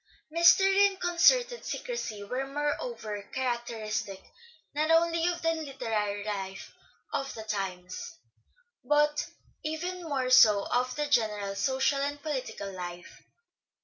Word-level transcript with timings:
Mystery 0.31 0.87
and 0.87 0.99
concerted 0.99 1.63
secrecy 1.63 2.23
were 2.23 2.47
moreover 2.47 3.21
characteristic 3.31 4.19
not 4.73 4.89
only 4.89 5.27
of 5.27 5.43
the 5.43 5.51
literary 5.53 6.23
life 6.25 6.73
of 7.13 7.31
the 7.35 7.43
times, 7.43 8.17
but 8.83 9.27
even 9.63 10.01
more 10.01 10.31
so 10.31 10.65
of 10.71 10.95
the 10.95 11.05
general 11.05 11.53
social 11.53 11.99
and 11.99 12.19
political 12.19 12.71
life. 12.73 13.21